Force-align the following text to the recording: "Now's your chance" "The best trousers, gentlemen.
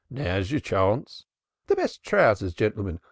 "Now's 0.09 0.49
your 0.49 0.61
chance" 0.61 1.25
"The 1.67 1.75
best 1.75 2.01
trousers, 2.03 2.55
gentlemen. 2.55 2.97